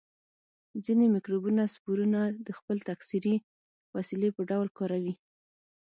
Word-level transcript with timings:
ځینې 0.85 1.05
مکروبونه 1.15 1.63
سپورونه 1.73 2.21
د 2.45 2.49
خپل 2.57 2.77
تکثري 2.89 3.35
وسیلې 3.95 4.29
په 4.35 4.41
ډول 4.49 4.67
کاروي. 4.77 5.13